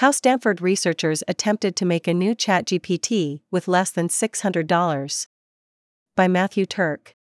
[0.00, 5.26] How Stanford researchers attempted to make a new ChatGPT with less than $600.
[6.14, 7.16] By Matthew Turk.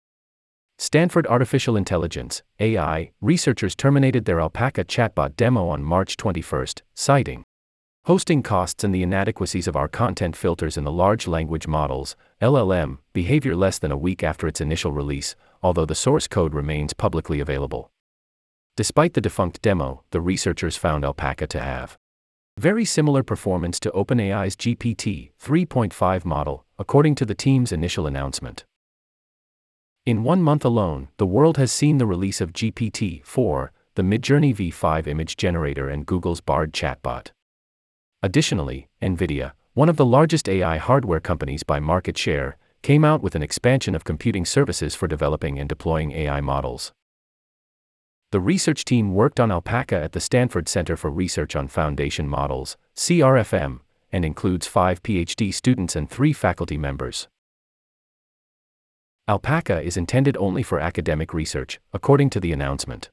[0.78, 7.44] Stanford Artificial Intelligence, AI, researchers terminated their Alpaca chatbot demo on March 21, citing
[8.06, 13.00] hosting costs and the inadequacies of our content filters in the large language models, LLM,
[13.12, 17.42] behavior less than a week after its initial release, although the source code remains publicly
[17.42, 17.92] available.
[18.78, 21.98] Despite the defunct demo, the researchers found Alpaca to have
[22.62, 28.66] very similar performance to OpenAI's GPT 3.5 model, according to the team's initial announcement.
[30.06, 34.56] In one month alone, the world has seen the release of GPT 4, the Midjourney
[34.56, 37.32] V5 image generator, and Google's Bard chatbot.
[38.22, 43.34] Additionally, NVIDIA, one of the largest AI hardware companies by market share, came out with
[43.34, 46.92] an expansion of computing services for developing and deploying AI models.
[48.32, 52.78] The research team worked on Alpaca at the Stanford Center for Research on Foundation Models,
[52.96, 57.28] CRFM, and includes five PhD students and three faculty members.
[59.28, 63.10] Alpaca is intended only for academic research, according to the announcement.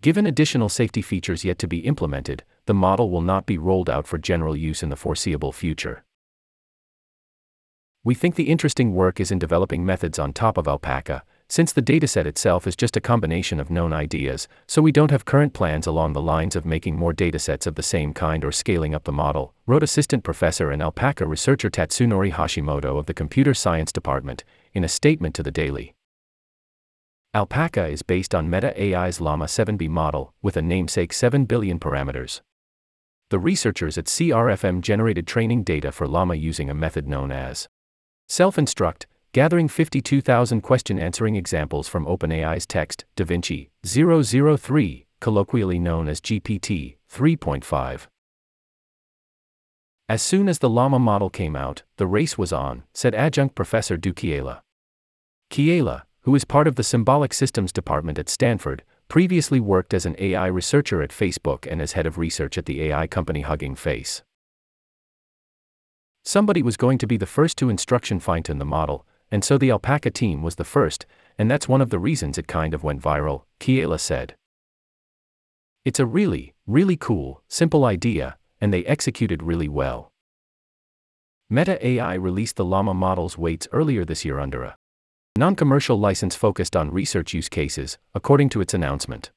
[0.00, 4.06] Given additional safety features yet to be implemented, the model will not be rolled out
[4.06, 6.04] for general use in the foreseeable future.
[8.02, 11.82] We think the interesting work is in developing methods on top of Alpaca, since the
[11.82, 15.86] dataset itself is just a combination of known ideas, so we don't have current plans
[15.86, 19.12] along the lines of making more datasets of the same kind or scaling up the
[19.12, 24.84] model, wrote assistant professor and Alpaca researcher Tatsunori Hashimoto of the Computer Science Department, in
[24.84, 25.94] a statement to the Daily.
[27.34, 32.42] Alpaca is based on Meta AI's Llama 7B model, with a namesake 7 billion parameters.
[33.30, 37.68] The researchers at CRFM generated training data for Llama using a method known as
[38.28, 46.20] Self Instruct, gathering 52,000 question answering examples from OpenAI's text, DaVinci 003, colloquially known as
[46.20, 48.06] GPT 3.5.
[50.08, 53.96] As soon as the Llama model came out, the race was on, said adjunct professor
[53.96, 54.60] Douwe Kiela.
[55.50, 60.16] Kiela, who is part of the Symbolic Systems Department at Stanford, previously worked as an
[60.18, 64.22] AI researcher at Facebook and as head of research at the AI company Hugging Face.
[66.22, 69.56] Somebody was going to be the first to instruction fine tune the model, and so
[69.56, 71.06] the Alpaca team was the first,
[71.38, 74.36] and that's one of the reasons it kind of went viral, Kiela said.
[75.86, 80.12] It's a really, really cool, simple idea, and they executed really well.
[81.48, 84.76] Meta AI released the Llama model's weights earlier this year under a
[85.38, 89.32] non commercial license focused on research use cases, according to its announcement.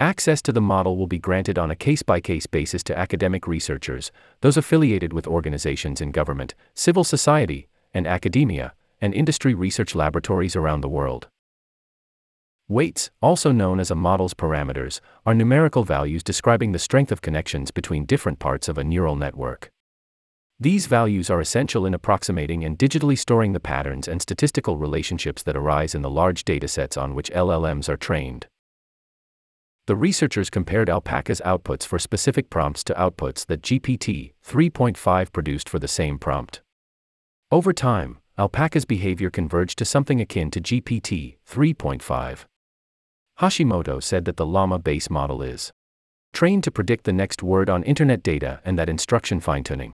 [0.00, 3.46] Access to the model will be granted on a case by case basis to academic
[3.46, 10.56] researchers, those affiliated with organizations in government, civil society, and academia, and industry research laboratories
[10.56, 11.28] around the world.
[12.68, 17.72] Weights, also known as a model's parameters, are numerical values describing the strength of connections
[17.72, 19.72] between different parts of a neural network.
[20.60, 25.56] These values are essential in approximating and digitally storing the patterns and statistical relationships that
[25.56, 28.46] arise in the large datasets on which LLMs are trained.
[29.86, 35.80] The researchers compared Alpaca's outputs for specific prompts to outputs that GPT 3.5 produced for
[35.80, 36.60] the same prompt.
[37.52, 42.44] Over time, Alpaca's behavior converged to something akin to GPT 3.5.
[43.40, 45.72] Hashimoto said that the Llama base model is
[46.32, 49.92] trained to predict the next word on internet data and that instruction fine tuning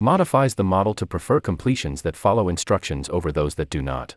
[0.00, 4.16] modifies the model to prefer completions that follow instructions over those that do not.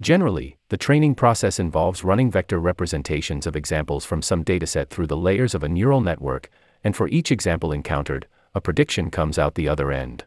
[0.00, 5.16] Generally, the training process involves running vector representations of examples from some dataset through the
[5.16, 6.48] layers of a neural network,
[6.82, 10.24] and for each example encountered, a prediction comes out the other end.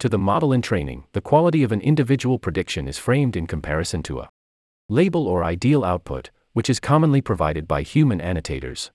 [0.00, 4.00] To the model in training, the quality of an individual prediction is framed in comparison
[4.04, 4.30] to a
[4.88, 8.92] label or ideal output, which is commonly provided by human annotators.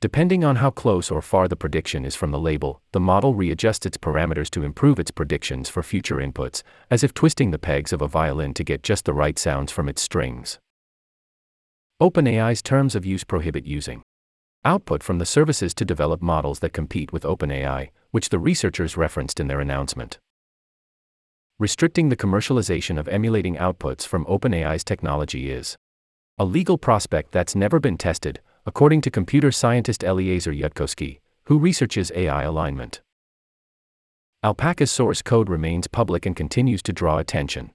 [0.00, 3.86] Depending on how close or far the prediction is from the label, the model readjusts
[3.86, 8.02] its parameters to improve its predictions for future inputs, as if twisting the pegs of
[8.02, 10.58] a violin to get just the right sounds from its strings.
[12.00, 14.02] OpenAI's terms of use prohibit using
[14.66, 19.40] output from the services to develop models that compete with OpenAI, which the researchers referenced
[19.40, 20.18] in their announcement.
[21.58, 25.76] Restricting the commercialization of emulating outputs from OpenAI's technology is
[26.38, 32.10] a legal prospect that's never been tested, according to computer scientist Eliezer Yudkowsky, who researches
[32.14, 33.02] AI alignment.
[34.42, 37.72] Alpaca's source code remains public and continues to draw attention.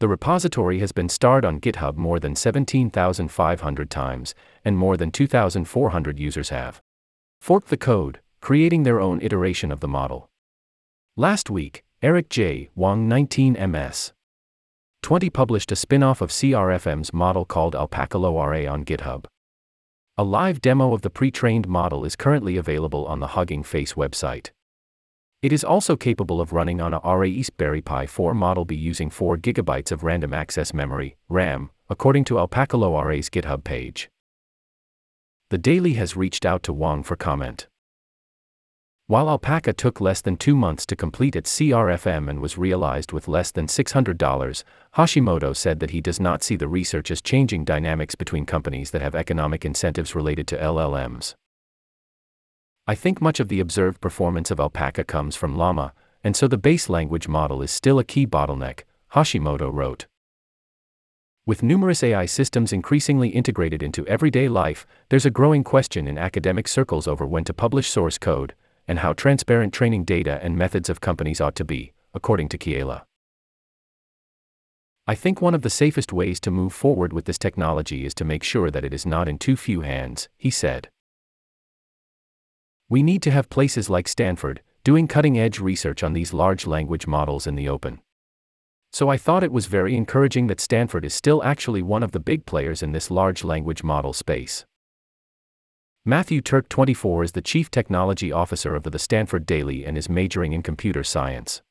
[0.00, 4.34] The repository has been starred on GitHub more than 17,500 times,
[4.64, 6.80] and more than 2,400 users have
[7.40, 10.30] forked the code, creating their own iteration of the model.
[11.16, 12.70] Last week, Eric J.
[12.74, 14.12] Wang 19MS
[15.02, 19.24] 20 published a spin off of CRFM's model called AlpacaLoRA on GitHub.
[20.18, 23.92] A live demo of the pre trained model is currently available on the Hugging Face
[23.94, 24.50] website.
[25.42, 29.10] It is also capable of running on a Array Raspberry Pi 4 Model B using
[29.10, 34.08] 4 GB of random access memory, RAM, according to AlpacaLoRA's GitHub page.
[35.50, 37.68] The Daily has reached out to Wang for comment.
[39.08, 43.28] While Alpaca took less than two months to complete its CRFM and was realized with
[43.28, 44.64] less than $600,
[44.96, 49.02] Hashimoto said that he does not see the research as changing dynamics between companies that
[49.02, 51.34] have economic incentives related to LLMs.
[52.88, 55.92] I think much of the observed performance of Alpaca comes from Llama,
[56.24, 58.80] and so the base language model is still a key bottleneck,
[59.12, 60.06] Hashimoto wrote.
[61.46, 66.66] With numerous AI systems increasingly integrated into everyday life, there's a growing question in academic
[66.66, 68.56] circles over when to publish source code,
[68.88, 73.02] and how transparent training data and methods of companies ought to be, according to Kiela.
[75.06, 78.24] I think one of the safest ways to move forward with this technology is to
[78.24, 80.88] make sure that it is not in too few hands, he said.
[82.88, 87.06] We need to have places like Stanford doing cutting edge research on these large language
[87.08, 88.00] models in the open.
[88.92, 92.20] So I thought it was very encouraging that Stanford is still actually one of the
[92.20, 94.64] big players in this large language model space.
[96.08, 100.52] Matthew Turk 24 is the Chief Technology Officer of the Stanford Daily and is majoring
[100.52, 101.62] in computer science.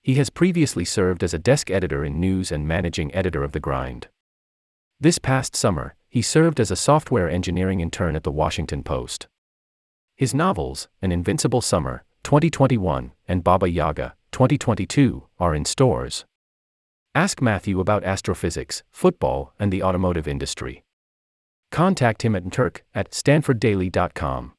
[0.00, 3.58] He has previously served as a desk editor in news and managing editor of The
[3.58, 4.06] Grind.
[5.00, 9.26] This past summer, he served as a software engineering intern at the Washington Post.
[10.14, 16.24] His novels, An Invincible Summer, 2021, and Baba Yaga, 2022, are in stores.
[17.12, 20.84] Ask Matthew about astrophysics, football, and the automotive industry.
[21.70, 24.52] Contact him at turk at stanforddaily.com.